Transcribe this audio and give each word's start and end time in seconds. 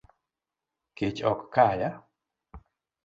Kech 0.95 1.21
ok 1.31 1.39
kaya 1.53 1.89